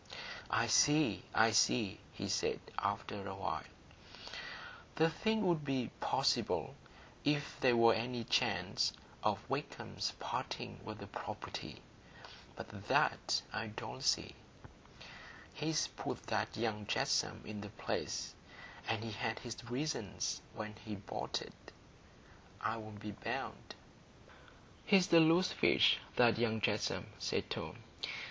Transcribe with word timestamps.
"I 0.49 0.65
see, 0.65 1.21
I 1.31 1.51
see," 1.51 1.99
he 2.11 2.27
said, 2.27 2.59
after 2.79 3.27
a 3.27 3.35
while; 3.35 3.61
"the 4.95 5.11
thing 5.11 5.45
would 5.45 5.63
be 5.63 5.91
possible 5.99 6.73
if 7.23 7.59
there 7.59 7.77
were 7.77 7.93
any 7.93 8.23
chance 8.23 8.93
of 9.21 9.47
Wakem's 9.47 10.13
parting 10.19 10.79
with 10.83 10.97
the 10.97 11.05
property. 11.05 11.83
But 12.55 12.87
that 12.87 13.43
I 13.53 13.67
don't 13.67 14.01
see. 14.01 14.33
He's 15.53 15.85
put 15.89 16.23
that 16.23 16.57
young 16.57 16.87
Jetsome 16.87 17.41
in 17.45 17.61
the 17.61 17.69
place; 17.69 18.33
and 18.87 19.03
he 19.03 19.11
had 19.11 19.37
his 19.37 19.63
reasons 19.69 20.41
when 20.55 20.73
he 20.83 20.95
bought 20.95 21.43
it, 21.43 21.71
I'll 22.59 22.89
be 22.89 23.11
bound." 23.11 23.75
"He's 24.83 25.13
a 25.13 25.19
loose 25.19 25.51
fish, 25.51 25.99
that 26.15 26.39
young 26.39 26.59
Jetsome," 26.59 27.05
said 27.19 27.51
Tom. 27.51 27.83